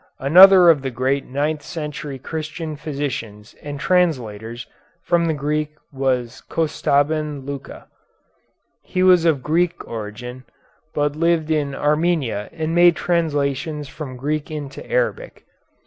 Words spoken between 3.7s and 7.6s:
translators from the Greek was Kostaben